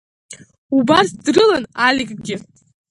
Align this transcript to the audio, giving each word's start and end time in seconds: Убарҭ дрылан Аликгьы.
Убарҭ 0.75 1.11
дрылан 1.25 1.63
Аликгьы. 1.87 2.35